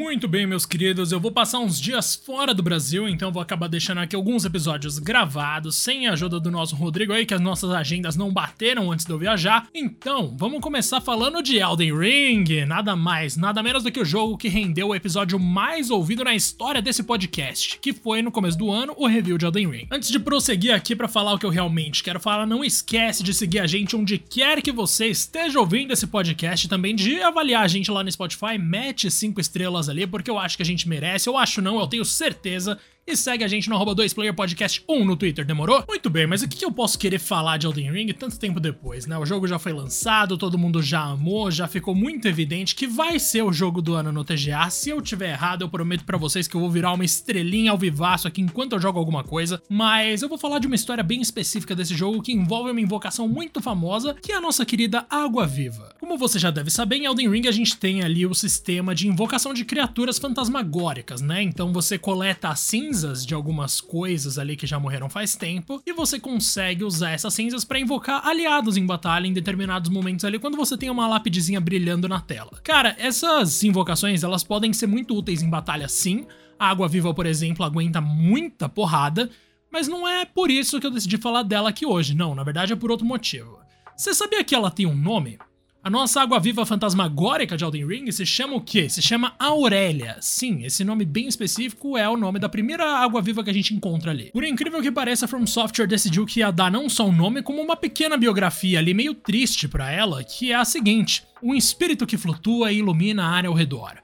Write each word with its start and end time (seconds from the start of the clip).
Muito 0.00 0.26
bem, 0.26 0.46
meus 0.46 0.64
queridos, 0.64 1.12
eu 1.12 1.20
vou 1.20 1.30
passar 1.30 1.58
uns 1.58 1.78
dias 1.78 2.14
fora 2.14 2.54
do 2.54 2.62
Brasil, 2.62 3.06
então 3.06 3.30
vou 3.30 3.42
acabar 3.42 3.68
deixando 3.68 3.98
aqui 3.98 4.16
alguns 4.16 4.46
episódios 4.46 4.98
gravados, 4.98 5.76
sem 5.76 6.08
a 6.08 6.14
ajuda 6.14 6.40
do 6.40 6.50
nosso 6.50 6.74
Rodrigo 6.74 7.12
aí, 7.12 7.26
que 7.26 7.34
as 7.34 7.40
nossas 7.40 7.70
agendas 7.70 8.16
não 8.16 8.32
bateram 8.32 8.90
antes 8.90 9.04
de 9.04 9.12
eu 9.12 9.18
viajar. 9.18 9.68
Então, 9.74 10.34
vamos 10.38 10.62
começar 10.62 11.02
falando 11.02 11.42
de 11.42 11.58
Elden 11.58 11.94
Ring, 11.98 12.64
nada 12.66 12.96
mais, 12.96 13.36
nada 13.36 13.62
menos 13.62 13.82
do 13.82 13.92
que 13.92 14.00
o 14.00 14.04
jogo 14.04 14.38
que 14.38 14.48
rendeu 14.48 14.88
o 14.88 14.94
episódio 14.94 15.38
mais 15.38 15.90
ouvido 15.90 16.24
na 16.24 16.34
história 16.34 16.80
desse 16.80 17.02
podcast, 17.02 17.78
que 17.78 17.92
foi 17.92 18.22
no 18.22 18.32
começo 18.32 18.56
do 18.56 18.72
ano 18.72 18.94
o 18.96 19.06
review 19.06 19.36
de 19.36 19.44
Elden 19.44 19.70
Ring. 19.70 19.86
Antes 19.90 20.08
de 20.08 20.18
prosseguir 20.18 20.74
aqui 20.74 20.96
para 20.96 21.08
falar 21.08 21.34
o 21.34 21.38
que 21.38 21.44
eu 21.44 21.50
realmente 21.50 22.02
quero 22.02 22.18
falar, 22.18 22.46
não 22.46 22.64
esquece 22.64 23.22
de 23.22 23.34
seguir 23.34 23.58
a 23.58 23.66
gente 23.66 23.94
onde 23.94 24.16
quer 24.16 24.62
que 24.62 24.72
você 24.72 25.08
esteja 25.08 25.60
ouvindo 25.60 25.92
esse 25.92 26.06
podcast, 26.06 26.70
também 26.70 26.96
de 26.96 27.20
avaliar 27.20 27.64
a 27.64 27.68
gente 27.68 27.90
lá 27.90 28.02
no 28.02 28.10
Spotify, 28.10 28.56
mete 28.56 29.10
5 29.10 29.38
estrelas 29.38 29.89
ali, 29.90 30.06
porque 30.06 30.30
eu 30.30 30.38
acho 30.38 30.56
que 30.56 30.62
a 30.62 30.66
gente 30.66 30.88
merece. 30.88 31.28
Eu 31.28 31.36
acho 31.36 31.60
não, 31.60 31.78
eu 31.78 31.86
tenho 31.86 32.04
certeza. 32.04 32.78
E 33.06 33.16
segue 33.16 33.42
a 33.42 33.48
gente 33.48 33.68
no 33.68 33.74
arroba 33.74 33.94
2playerpodcast1 33.96 35.04
no 35.04 35.16
Twitter, 35.16 35.44
demorou? 35.44 35.82
Muito 35.88 36.08
bem, 36.08 36.28
mas 36.28 36.42
o 36.42 36.48
que 36.48 36.64
eu 36.64 36.70
posso 36.70 36.98
querer 36.98 37.18
falar 37.18 37.56
de 37.56 37.66
Elden 37.66 37.90
Ring 37.90 38.12
tanto 38.12 38.38
tempo 38.38 38.60
depois, 38.60 39.06
né? 39.06 39.18
O 39.18 39.26
jogo 39.26 39.48
já 39.48 39.58
foi 39.58 39.72
lançado, 39.72 40.38
todo 40.38 40.58
mundo 40.58 40.80
já 40.80 41.00
amou, 41.00 41.50
já 41.50 41.66
ficou 41.66 41.94
muito 41.94 42.28
evidente 42.28 42.74
que 42.74 42.86
vai 42.86 43.18
ser 43.18 43.42
o 43.42 43.52
jogo 43.52 43.82
do 43.82 43.94
ano 43.94 44.12
no 44.12 44.24
TGA. 44.24 44.70
Se 44.70 44.90
eu 44.90 45.00
tiver 45.00 45.30
errado, 45.30 45.62
eu 45.62 45.68
prometo 45.68 46.04
para 46.04 46.18
vocês 46.18 46.46
que 46.46 46.54
eu 46.54 46.60
vou 46.60 46.70
virar 46.70 46.92
uma 46.92 47.04
estrelinha 47.04 47.72
ao 47.72 47.78
vivaço 47.78 48.28
aqui 48.28 48.42
enquanto 48.42 48.74
eu 48.74 48.80
jogo 48.80 48.98
alguma 48.98 49.24
coisa. 49.24 49.60
Mas 49.68 50.22
eu 50.22 50.28
vou 50.28 50.38
falar 50.38 50.60
de 50.60 50.68
uma 50.68 50.76
história 50.76 51.02
bem 51.02 51.20
específica 51.20 51.74
desse 51.74 51.96
jogo 51.96 52.22
que 52.22 52.32
envolve 52.32 52.70
uma 52.70 52.80
invocação 52.80 53.26
muito 53.26 53.60
famosa, 53.60 54.14
que 54.14 54.30
é 54.30 54.36
a 54.36 54.40
nossa 54.40 54.64
querida 54.64 55.04
Água 55.10 55.48
Viva. 55.48 55.96
Como 56.10 56.18
você 56.18 56.40
já 56.40 56.50
deve 56.50 56.70
saber, 56.70 56.96
em 56.96 57.04
Elden 57.04 57.30
Ring 57.30 57.46
a 57.46 57.52
gente 57.52 57.76
tem 57.76 58.02
ali 58.02 58.26
o 58.26 58.34
sistema 58.34 58.96
de 58.96 59.06
invocação 59.06 59.54
de 59.54 59.64
criaturas 59.64 60.18
fantasmagóricas, 60.18 61.20
né? 61.20 61.40
Então 61.40 61.72
você 61.72 61.96
coleta 61.96 62.48
a 62.48 62.56
cinza 62.56 62.90
cinzas 62.90 63.24
de 63.24 63.32
algumas 63.32 63.80
coisas 63.80 64.36
ali 64.36 64.56
que 64.56 64.66
já 64.66 64.80
morreram 64.80 65.08
faz 65.08 65.36
tempo, 65.36 65.80
e 65.86 65.92
você 65.92 66.18
consegue 66.18 66.82
usar 66.82 67.12
essas 67.12 67.32
cinzas 67.32 67.64
para 67.64 67.78
invocar 67.78 68.26
aliados 68.26 68.76
em 68.76 68.84
batalha 68.84 69.28
em 69.28 69.32
determinados 69.32 69.88
momentos 69.88 70.24
ali 70.24 70.40
quando 70.40 70.56
você 70.56 70.76
tem 70.76 70.90
uma 70.90 71.06
lápidezinha 71.06 71.60
brilhando 71.60 72.08
na 72.08 72.20
tela. 72.20 72.58
Cara, 72.64 72.96
essas 72.98 73.62
invocações 73.62 74.24
elas 74.24 74.42
podem 74.42 74.72
ser 74.72 74.88
muito 74.88 75.16
úteis 75.16 75.42
em 75.42 75.48
batalha 75.48 75.86
sim. 75.86 76.26
A 76.58 76.70
água 76.70 76.88
viva, 76.88 77.14
por 77.14 77.24
exemplo, 77.24 77.64
aguenta 77.64 78.00
muita 78.00 78.68
porrada, 78.68 79.30
mas 79.70 79.86
não 79.86 80.08
é 80.08 80.24
por 80.24 80.50
isso 80.50 80.80
que 80.80 80.86
eu 80.88 80.90
decidi 80.90 81.18
falar 81.18 81.44
dela 81.44 81.68
aqui 81.68 81.86
hoje, 81.86 82.16
não, 82.16 82.34
na 82.34 82.42
verdade 82.42 82.72
é 82.72 82.76
por 82.76 82.90
outro 82.90 83.06
motivo. 83.06 83.60
Você 83.96 84.12
sabia 84.12 84.42
que 84.42 84.56
ela 84.56 84.72
tem 84.72 84.86
um 84.86 84.96
nome? 84.96 85.38
A 85.82 85.88
nossa 85.88 86.20
água-viva 86.20 86.66
fantasmagórica 86.66 87.56
de 87.56 87.64
Elden 87.64 87.86
Ring 87.86 88.12
se 88.12 88.26
chama 88.26 88.54
o 88.54 88.60
quê? 88.60 88.86
Se 88.90 89.00
chama 89.00 89.32
Aurélia. 89.38 90.18
Sim, 90.20 90.62
esse 90.62 90.84
nome 90.84 91.06
bem 91.06 91.26
específico 91.26 91.96
é 91.96 92.06
o 92.06 92.18
nome 92.18 92.38
da 92.38 92.50
primeira 92.50 92.98
água-viva 92.98 93.42
que 93.42 93.48
a 93.48 93.52
gente 93.52 93.74
encontra 93.74 94.10
ali. 94.10 94.30
Por 94.30 94.44
incrível 94.44 94.82
que 94.82 94.92
pareça, 94.92 95.26
From 95.26 95.46
Software 95.46 95.86
decidiu 95.86 96.26
que 96.26 96.40
ia 96.40 96.50
dar 96.50 96.70
não 96.70 96.86
só 96.90 97.06
um 97.06 97.16
nome, 97.16 97.42
como 97.42 97.62
uma 97.62 97.76
pequena 97.76 98.18
biografia 98.18 98.78
ali 98.78 98.92
meio 98.92 99.14
triste 99.14 99.66
para 99.66 99.90
ela, 99.90 100.22
que 100.22 100.52
é 100.52 100.54
a 100.54 100.66
seguinte: 100.66 101.22
um 101.42 101.54
espírito 101.54 102.06
que 102.06 102.18
flutua 102.18 102.70
e 102.70 102.80
ilumina 102.80 103.24
a 103.24 103.30
área 103.30 103.48
ao 103.48 103.54
redor. 103.54 103.94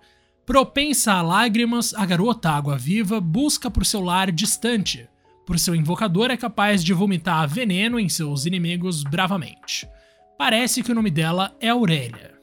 Propensa 0.47 1.13
a 1.13 1.21
lágrimas, 1.21 1.93
a 1.93 2.07
garota 2.07 2.53
água-viva 2.53 3.21
busca 3.21 3.71
por 3.71 3.85
seu 3.85 4.01
lar 4.01 4.33
distante. 4.33 5.07
Por 5.45 5.59
seu 5.59 5.75
invocador 5.75 6.31
é 6.31 6.39
capaz 6.39 6.83
de 6.83 6.95
vomitar 6.95 7.47
veneno 7.47 8.01
em 8.01 8.09
seus 8.09 8.47
inimigos 8.47 9.03
bravamente. 9.03 9.87
Parece 10.39 10.83
que 10.83 10.93
o 10.93 10.95
nome 10.95 11.11
dela 11.11 11.57
é 11.61 11.71
Aurélia. 11.71 12.37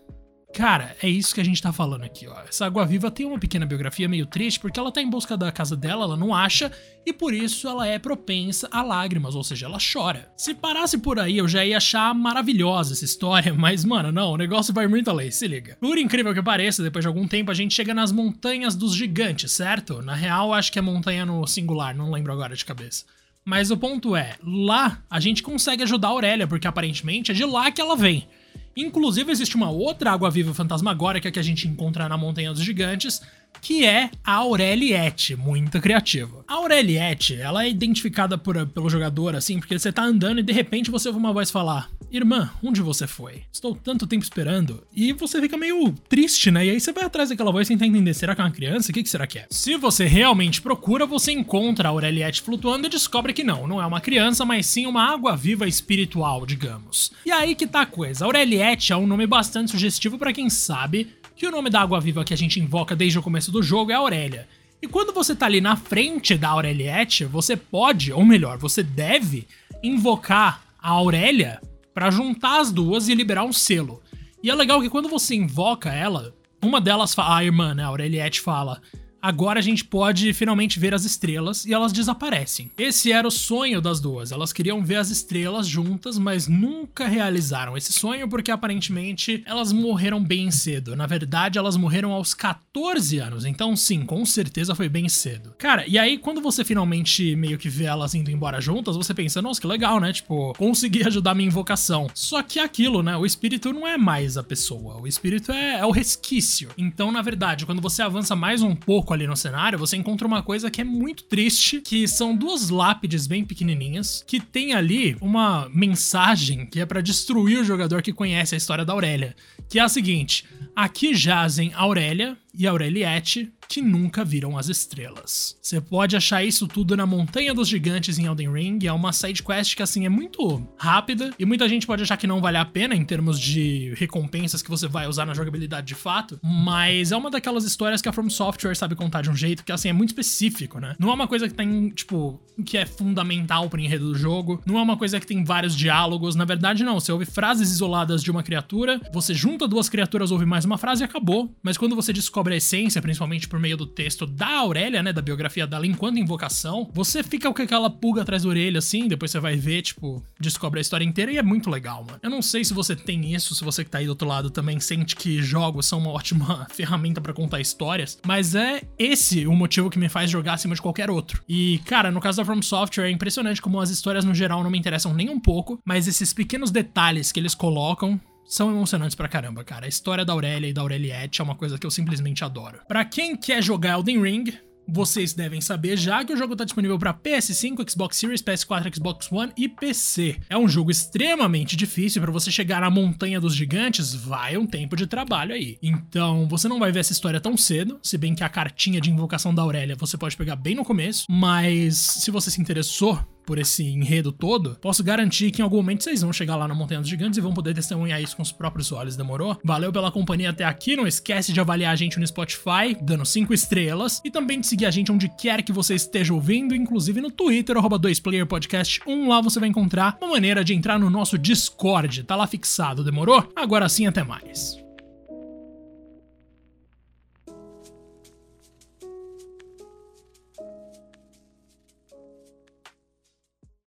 Cara, 0.53 0.95
é 1.01 1.09
isso 1.09 1.33
que 1.33 1.41
a 1.41 1.43
gente 1.43 1.61
tá 1.61 1.73
falando 1.73 2.03
aqui, 2.03 2.27
ó. 2.27 2.41
Essa 2.47 2.67
água 2.67 2.85
viva 2.85 3.09
tem 3.09 3.25
uma 3.25 3.39
pequena 3.39 3.65
biografia 3.65 4.07
meio 4.07 4.25
triste 4.25 4.59
porque 4.59 4.79
ela 4.79 4.91
tá 4.91 5.01
em 5.01 5.09
busca 5.09 5.35
da 5.35 5.51
casa 5.51 5.75
dela, 5.75 6.03
ela 6.03 6.17
não 6.17 6.33
acha, 6.33 6.71
e 7.05 7.11
por 7.11 7.33
isso 7.33 7.67
ela 7.67 7.87
é 7.87 7.97
propensa 7.97 8.67
a 8.71 8.83
lágrimas, 8.83 9.33
ou 9.33 9.43
seja, 9.43 9.65
ela 9.65 9.79
chora. 9.79 10.31
Se 10.37 10.53
parasse 10.53 10.99
por 10.99 11.19
aí, 11.19 11.39
eu 11.39 11.47
já 11.47 11.65
ia 11.65 11.77
achar 11.77 12.13
maravilhosa 12.13 12.93
essa 12.93 13.05
história, 13.05 13.53
mas 13.57 13.83
mano, 13.83 14.11
não, 14.11 14.31
o 14.31 14.37
negócio 14.37 14.73
vai 14.73 14.87
muito 14.87 15.09
além, 15.09 15.31
se 15.31 15.47
liga. 15.47 15.75
Por 15.79 15.97
incrível 15.97 16.33
que 16.35 16.41
pareça, 16.41 16.83
depois 16.83 17.03
de 17.03 17.07
algum 17.07 17.27
tempo 17.27 17.49
a 17.49 17.55
gente 17.55 17.73
chega 17.73 17.93
nas 17.93 18.11
montanhas 18.11 18.75
dos 18.75 18.95
gigantes, 18.95 19.51
certo? 19.51 20.03
Na 20.03 20.13
real, 20.13 20.53
acho 20.53 20.71
que 20.71 20.77
é 20.77 20.81
montanha 20.83 21.25
no 21.25 21.45
singular, 21.47 21.95
não 21.95 22.11
lembro 22.11 22.31
agora 22.31 22.55
de 22.55 22.65
cabeça. 22.65 23.05
Mas 23.45 23.71
o 23.71 23.77
ponto 23.77 24.15
é, 24.15 24.35
lá 24.41 25.01
a 25.09 25.19
gente 25.19 25.43
consegue 25.43 25.83
ajudar 25.83 26.07
a 26.07 26.11
Aurélia, 26.11 26.47
porque 26.47 26.67
aparentemente 26.67 27.31
é 27.31 27.33
de 27.33 27.43
lá 27.43 27.71
que 27.71 27.81
ela 27.81 27.95
vem. 27.95 28.27
Inclusive, 28.75 29.31
existe 29.31 29.55
uma 29.55 29.69
outra 29.69 30.11
água-viva 30.11 30.53
fantasmagórica 30.53 31.31
que 31.31 31.39
a 31.39 31.43
gente 31.43 31.67
encontra 31.67 32.09
na 32.09 32.17
Montanha 32.17 32.51
dos 32.51 32.63
Gigantes, 32.63 33.21
que 33.61 33.85
é 33.85 34.09
a 34.23 34.33
Aureliette, 34.33 35.35
muito 35.35 35.79
criativa. 35.79 36.43
A 36.47 36.55
Aureliette, 36.55 37.35
ela 37.35 37.63
é 37.63 37.69
identificada 37.69 38.37
por, 38.37 38.65
pelo 38.67 38.89
jogador, 38.89 39.35
assim, 39.35 39.59
porque 39.59 39.77
você 39.77 39.91
tá 39.91 40.03
andando 40.03 40.39
e 40.39 40.43
de 40.43 40.51
repente 40.51 40.89
você 40.89 41.07
ouve 41.07 41.19
uma 41.19 41.31
voz 41.31 41.51
falar: 41.51 41.89
Irmã, 42.15 42.51
onde 42.63 42.79
você 42.79 43.07
foi? 43.07 43.41
Estou 43.51 43.73
tanto 43.73 44.05
tempo 44.05 44.23
esperando. 44.23 44.83
E 44.95 45.11
você 45.13 45.41
fica 45.41 45.57
meio 45.57 45.91
triste, 46.07 46.51
né? 46.51 46.63
E 46.63 46.69
aí 46.69 46.79
você 46.79 46.93
vai 46.93 47.03
atrás 47.05 47.29
daquela 47.29 47.51
voz 47.51 47.67
e 47.67 47.73
tenta 47.73 47.87
entender: 47.87 48.13
será 48.13 48.35
que 48.35 48.41
é 48.41 48.43
uma 48.43 48.51
criança? 48.51 48.91
O 48.91 48.93
que, 48.93 49.01
que 49.01 49.09
será 49.09 49.25
que 49.25 49.39
é? 49.39 49.47
Se 49.49 49.75
você 49.77 50.05
realmente 50.05 50.61
procura, 50.61 51.07
você 51.07 51.31
encontra 51.31 51.89
a 51.89 51.91
Aureliette 51.91 52.43
flutuando 52.43 52.85
e 52.85 52.89
descobre 52.89 53.33
que 53.33 53.43
não, 53.43 53.65
não 53.65 53.81
é 53.81 53.85
uma 53.87 53.99
criança, 53.99 54.45
mas 54.45 54.67
sim 54.67 54.85
uma 54.85 55.11
água-viva 55.11 55.67
espiritual, 55.67 56.45
digamos. 56.45 57.11
E 57.25 57.31
aí 57.31 57.55
que 57.55 57.65
tá 57.65 57.81
a 57.81 57.87
coisa: 57.87 58.25
Aureliette 58.25 58.93
é 58.93 58.95
um 58.95 59.07
nome 59.07 59.25
bastante 59.25 59.71
sugestivo 59.71 60.19
para 60.19 60.31
quem 60.31 60.51
sabe 60.51 61.15
que 61.35 61.47
o 61.47 61.51
nome 61.51 61.71
da 61.71 61.81
água-viva 61.81 62.23
que 62.23 62.33
a 62.33 62.37
gente 62.37 62.59
invoca 62.59 62.95
desde 62.95 63.17
o 63.17 63.23
começo 63.23 63.51
do 63.51 63.63
jogo 63.63 63.91
é 63.91 63.95
Aurélia. 63.95 64.47
E 64.79 64.87
quando 64.87 65.11
você 65.11 65.35
tá 65.35 65.47
ali 65.47 65.59
na 65.59 65.75
frente 65.75 66.37
da 66.37 66.49
Aureliette, 66.49 67.25
você 67.25 67.57
pode, 67.57 68.13
ou 68.13 68.23
melhor, 68.23 68.59
você 68.59 68.83
deve 68.83 69.47
invocar 69.81 70.61
a 70.77 70.89
Aurélia 70.91 71.59
para 71.93 72.11
juntar 72.11 72.59
as 72.59 72.71
duas 72.71 73.07
e 73.07 73.15
liberar 73.15 73.43
um 73.43 73.53
selo. 73.53 74.01
E 74.41 74.49
é 74.49 74.55
legal 74.55 74.81
que 74.81 74.89
quando 74.89 75.07
você 75.07 75.35
invoca 75.35 75.91
ela, 75.91 76.35
uma 76.61 76.81
delas 76.81 77.13
fala, 77.13 77.37
a 77.37 77.43
irmã, 77.43 77.73
né, 77.73 77.83
a 77.83 77.87
Aureliette 77.87 78.41
fala: 78.41 78.81
agora 79.23 79.59
a 79.59 79.63
gente 79.63 79.85
pode 79.85 80.33
finalmente 80.33 80.77
ver 80.77 80.93
as 80.93 81.05
estrelas 81.05 81.65
e 81.65 81.73
elas 81.73 81.93
desaparecem. 81.93 82.69
Esse 82.77 83.09
era 83.13 83.25
o 83.25 83.31
sonho 83.31 83.79
das 83.79 84.01
duas. 84.01 84.33
Elas 84.33 84.51
queriam 84.51 84.83
ver 84.83 84.97
as 84.97 85.09
estrelas 85.09 85.65
juntas, 85.65 86.17
mas 86.17 86.45
nunca 86.45 87.07
realizaram 87.07 87.77
esse 87.77 87.93
sonho 87.93 88.27
porque 88.27 88.51
aparentemente 88.51 89.41
elas 89.45 89.71
morreram 89.71 90.21
bem 90.21 90.51
cedo. 90.51 90.93
Na 90.93 91.07
verdade, 91.07 91.57
elas 91.57 91.77
morreram 91.77 92.11
aos 92.11 92.33
14 92.33 93.17
anos. 93.19 93.45
Então, 93.45 93.77
sim, 93.77 94.05
com 94.05 94.25
certeza 94.25 94.75
foi 94.75 94.89
bem 94.89 95.07
cedo. 95.07 95.53
Cara, 95.57 95.87
e 95.87 95.97
aí 95.97 96.17
quando 96.17 96.41
você 96.41 96.65
finalmente 96.65 97.33
meio 97.37 97.57
que 97.57 97.69
vê 97.69 97.85
elas 97.85 98.13
indo 98.13 98.29
embora 98.29 98.59
juntas, 98.59 98.97
você 98.97 99.13
pensa, 99.13 99.41
nossa, 99.41 99.61
que 99.61 99.67
legal, 99.67 100.01
né? 100.01 100.11
Tipo, 100.11 100.53
consegui 100.57 101.07
ajudar 101.07 101.33
minha 101.33 101.47
invocação. 101.47 102.09
Só 102.13 102.43
que 102.43 102.59
é 102.59 102.63
aquilo, 102.63 103.01
né? 103.01 103.15
O 103.15 103.25
espírito 103.25 103.71
não 103.71 103.87
é 103.87 103.97
mais 103.97 104.37
a 104.37 104.43
pessoa. 104.43 104.99
O 104.99 105.07
espírito 105.07 105.53
é, 105.53 105.79
é 105.79 105.85
o 105.85 105.91
resquício. 105.91 106.69
Então, 106.77 107.09
na 107.09 107.21
verdade, 107.21 107.65
quando 107.65 107.81
você 107.81 108.01
avança 108.01 108.35
mais 108.35 108.61
um 108.61 108.75
pouco 108.75 109.12
ali 109.13 109.27
no 109.27 109.35
cenário, 109.35 109.79
você 109.79 109.95
encontra 109.95 110.27
uma 110.27 110.41
coisa 110.41 110.69
que 110.69 110.81
é 110.81 110.83
muito 110.83 111.23
triste, 111.23 111.81
que 111.81 112.07
são 112.07 112.35
duas 112.35 112.69
lápides 112.69 113.27
bem 113.27 113.45
pequenininhas, 113.45 114.23
que 114.27 114.39
tem 114.39 114.73
ali 114.73 115.15
uma 115.21 115.69
mensagem 115.73 116.65
que 116.65 116.79
é 116.79 116.85
para 116.85 117.01
destruir 117.01 117.59
o 117.59 117.65
jogador 117.65 118.01
que 118.01 118.11
conhece 118.11 118.55
a 118.55 118.57
história 118.57 118.83
da 118.83 118.93
Aurélia, 118.93 119.35
que 119.69 119.79
é 119.79 119.81
a 119.81 119.89
seguinte: 119.89 120.45
aqui 120.75 121.13
jazem 121.13 121.71
Aurélia 121.73 122.37
e 122.53 122.67
Aureliette, 122.67 123.51
que 123.73 123.81
nunca 123.81 124.23
viram 124.23 124.55
as 124.55 124.69
estrelas. 124.69 125.57
Você 125.59 125.81
pode 125.81 126.15
achar 126.15 126.43
isso 126.43 126.67
tudo 126.67 126.95
na 126.95 127.07
Montanha 127.07 127.55
dos 127.55 127.67
Gigantes 127.67 128.19
em 128.19 128.25
Elden 128.25 128.53
Ring, 128.53 128.85
é 128.85 128.93
uma 128.93 129.11
side 129.11 129.41
quest 129.41 129.75
que 129.75 129.81
assim 129.81 130.05
é 130.05 130.09
muito 130.09 130.63
rápida 130.77 131.31
e 131.39 131.43
muita 131.43 131.67
gente 131.67 131.87
pode 131.87 132.03
achar 132.03 132.15
que 132.15 132.27
não 132.27 132.39
vale 132.39 132.57
a 132.57 132.65
pena 132.65 132.93
em 132.93 133.03
termos 133.03 133.39
de 133.39 133.91
recompensas 133.97 134.61
que 134.61 134.69
você 134.69 134.87
vai 134.87 135.07
usar 135.07 135.25
na 135.25 135.33
jogabilidade 135.33 135.87
de 135.87 135.95
fato, 135.95 136.39
mas 136.43 137.11
é 137.11 137.17
uma 137.17 137.31
daquelas 137.31 137.63
histórias 137.63 137.99
que 137.99 138.07
a 138.07 138.13
From 138.13 138.29
Software 138.29 138.75
sabe 138.75 138.93
contar 138.93 139.23
de 139.23 139.31
um 139.31 139.35
jeito 139.35 139.63
que 139.63 139.71
assim 139.71 139.89
é 139.89 139.93
muito 139.93 140.09
específico, 140.09 140.79
né? 140.79 140.95
Não 140.99 141.09
é 141.09 141.13
uma 141.13 141.27
coisa 141.27 141.47
que 141.47 141.55
tem, 141.55 141.89
tipo, 141.89 142.39
que 142.63 142.77
é 142.77 142.85
fundamental 142.85 143.71
pro 143.71 143.79
enredo 143.79 144.09
do 144.09 144.15
jogo, 144.15 144.61
não 144.67 144.77
é 144.77 144.83
uma 144.83 144.97
coisa 144.97 145.19
que 145.19 145.25
tem 145.25 145.43
vários 145.43 145.75
diálogos, 145.75 146.35
na 146.35 146.45
verdade 146.45 146.83
não, 146.83 146.99
você 146.99 147.11
ouve 147.11 147.25
frases 147.25 147.71
isoladas 147.71 148.21
de 148.21 148.29
uma 148.29 148.43
criatura, 148.43 149.01
você 149.11 149.33
junta 149.33 149.67
duas 149.67 149.89
criaturas, 149.89 150.29
ouve 150.29 150.45
mais 150.45 150.63
uma 150.63 150.77
frase 150.77 151.01
e 151.01 151.05
acabou. 151.05 151.51
Mas 151.63 151.75
quando 151.75 151.95
você 151.95 152.13
descobre 152.13 152.53
a 152.53 152.57
essência, 152.57 153.01
principalmente 153.01 153.47
por 153.47 153.62
meio 153.63 153.77
do 153.77 153.85
texto 153.85 154.27
da 154.27 154.59
Aurélia, 154.59 155.01
né, 155.01 155.13
da 155.13 155.21
biografia 155.21 155.65
dela 155.65 155.87
enquanto 155.87 156.19
invocação, 156.19 156.89
você 156.93 157.23
fica 157.23 157.51
com 157.51 157.61
aquela 157.61 157.89
pulga 157.89 158.21
atrás 158.21 158.43
da 158.43 158.49
orelha, 158.49 158.79
assim, 158.79 159.07
depois 159.07 159.31
você 159.31 159.39
vai 159.39 159.55
ver, 159.55 159.81
tipo, 159.81 160.21
descobre 160.37 160.79
a 160.79 160.81
história 160.81 161.05
inteira 161.05 161.31
e 161.31 161.37
é 161.37 161.41
muito 161.41 161.69
legal, 161.69 162.03
mano. 162.03 162.19
Eu 162.21 162.29
não 162.29 162.41
sei 162.41 162.65
se 162.65 162.73
você 162.73 162.93
tem 162.93 163.33
isso, 163.33 163.55
se 163.55 163.63
você 163.63 163.85
que 163.85 163.89
tá 163.89 163.99
aí 163.99 164.05
do 164.05 164.09
outro 164.09 164.27
lado 164.27 164.49
também 164.49 164.79
sente 164.81 165.15
que 165.15 165.41
jogos 165.41 165.85
são 165.85 165.99
uma 165.99 166.11
ótima 166.11 166.67
ferramenta 166.71 167.21
para 167.21 167.33
contar 167.33 167.61
histórias, 167.61 168.19
mas 168.25 168.53
é 168.53 168.83
esse 168.99 169.47
o 169.47 169.53
motivo 169.53 169.89
que 169.89 169.97
me 169.97 170.09
faz 170.09 170.29
jogar 170.29 170.55
acima 170.55 170.75
de 170.75 170.81
qualquer 170.81 171.09
outro. 171.09 171.41
E, 171.47 171.79
cara, 171.85 172.11
no 172.11 172.19
caso 172.19 172.37
da 172.37 172.45
From 172.45 172.61
Software, 172.61 173.05
é 173.05 173.11
impressionante 173.11 173.61
como 173.61 173.79
as 173.79 173.89
histórias 173.89 174.25
no 174.25 174.35
geral 174.35 174.61
não 174.61 174.69
me 174.69 174.77
interessam 174.77 175.13
nem 175.13 175.29
um 175.29 175.39
pouco, 175.39 175.79
mas 175.85 176.07
esses 176.07 176.33
pequenos 176.33 176.69
detalhes 176.69 177.31
que 177.31 177.39
eles 177.39 177.55
colocam 177.55 178.19
são 178.45 178.71
emocionantes 178.71 179.15
pra 179.15 179.27
caramba, 179.27 179.63
cara. 179.63 179.85
A 179.85 179.89
história 179.89 180.25
da 180.25 180.33
Aurélia 180.33 180.67
e 180.67 180.73
da 180.73 180.81
Aureliette 180.81 181.41
é 181.41 181.43
uma 181.43 181.55
coisa 181.55 181.77
que 181.77 181.85
eu 181.85 181.91
simplesmente 181.91 182.43
adoro. 182.43 182.79
Pra 182.87 183.05
quem 183.05 183.35
quer 183.35 183.61
jogar 183.61 183.93
Elden 183.93 184.21
Ring, 184.21 184.53
vocês 184.87 185.33
devem 185.33 185.61
saber 185.61 185.97
já 185.97 186.23
que 186.23 186.33
o 186.33 186.37
jogo 186.37 186.53
está 186.53 186.65
disponível 186.65 186.99
para 186.99 187.13
PS5, 187.13 187.89
Xbox 187.89 188.17
Series, 188.17 188.41
PS4, 188.41 188.93
Xbox 188.95 189.31
One 189.31 189.51
e 189.57 189.69
PC. 189.69 190.37
É 190.49 190.57
um 190.57 190.67
jogo 190.67 190.91
extremamente 190.91 191.75
difícil 191.75 192.21
para 192.21 192.31
você 192.31 192.51
chegar 192.51 192.81
na 192.81 192.89
montanha 192.89 193.39
dos 193.39 193.55
gigantes, 193.55 194.13
vai 194.13 194.57
um 194.57 194.65
tempo 194.65 194.95
de 194.95 195.07
trabalho 195.07 195.53
aí. 195.53 195.77
Então, 195.81 196.47
você 196.47 196.67
não 196.67 196.79
vai 196.79 196.91
ver 196.91 196.99
essa 196.99 197.13
história 197.13 197.39
tão 197.39 197.55
cedo, 197.57 197.99
se 198.03 198.17
bem 198.17 198.35
que 198.35 198.43
a 198.43 198.49
cartinha 198.49 198.99
de 198.99 199.09
invocação 199.09 199.53
da 199.53 199.61
Aurélia 199.61 199.95
você 199.95 200.17
pode 200.17 200.35
pegar 200.35 200.55
bem 200.55 200.75
no 200.75 200.85
começo, 200.85 201.25
mas 201.29 201.97
se 201.97 202.31
você 202.31 202.51
se 202.51 202.61
interessou 202.61 203.19
por 203.45 203.57
esse 203.57 203.83
enredo 203.83 204.31
todo, 204.31 204.77
posso 204.81 205.03
garantir 205.03 205.51
que 205.51 205.61
em 205.61 205.63
algum 205.63 205.77
momento 205.77 206.03
vocês 206.03 206.21
vão 206.21 206.33
chegar 206.33 206.55
lá 206.55 206.67
na 206.67 206.75
Montanha 206.75 207.01
dos 207.01 207.09
Gigantes 207.09 207.37
e 207.37 207.41
vão 207.41 207.53
poder 207.53 207.73
testemunhar 207.73 208.21
isso 208.21 208.35
com 208.35 208.41
os 208.41 208.51
próprios 208.51 208.91
olhos, 208.91 209.15
demorou? 209.15 209.57
Valeu 209.63 209.91
pela 209.91 210.11
companhia 210.11 210.49
até 210.49 210.63
aqui, 210.63 210.95
não 210.95 211.07
esquece 211.07 211.53
de 211.53 211.59
avaliar 211.59 211.93
a 211.93 211.95
gente 211.95 212.19
no 212.19 212.27
Spotify, 212.27 212.95
dando 213.01 213.25
5 213.25 213.53
estrelas, 213.53 214.21
e 214.23 214.31
também 214.31 214.59
de 214.59 214.67
seguir 214.67 214.85
a 214.85 214.91
gente 214.91 215.11
onde 215.11 215.29
quer 215.29 215.61
que 215.61 215.71
você 215.71 215.95
esteja 215.95 216.33
ouvindo, 216.33 216.75
inclusive 216.75 217.21
no 217.21 217.31
Twitter, 217.31 217.77
arroba 217.77 217.99
2playerpodcast1, 217.99 219.27
lá 219.27 219.41
você 219.41 219.59
vai 219.59 219.69
encontrar 219.69 220.17
uma 220.21 220.31
maneira 220.31 220.63
de 220.63 220.73
entrar 220.73 220.99
no 220.99 221.09
nosso 221.09 221.37
Discord, 221.37 222.23
tá 222.23 222.35
lá 222.35 222.47
fixado, 222.47 223.03
demorou? 223.03 223.47
Agora 223.55 223.87
sim, 223.87 224.05
até 224.07 224.23
mais. 224.23 224.82